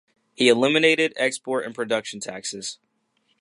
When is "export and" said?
1.15-1.75